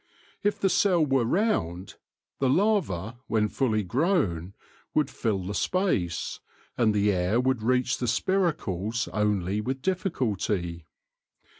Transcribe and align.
If 0.41 0.59
the 0.59 0.67
cell 0.67 1.05
were 1.05 1.25
round, 1.25 1.93
the 2.39 2.49
larva, 2.49 3.19
when 3.27 3.47
fairly 3.49 3.83
grown, 3.83 4.55
would 4.95 5.11
fill 5.11 5.43
the 5.43 5.53
space, 5.53 6.39
and 6.75 6.91
the 6.91 7.11
air 7.11 7.39
would 7.39 7.61
reach 7.61 7.99
the 7.99 8.07
spiracles 8.07 9.07
only 9.13 9.61
with 9.61 9.83
difficulty. 9.83 10.87